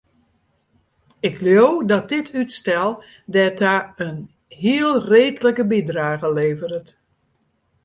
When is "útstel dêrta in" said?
2.41-4.15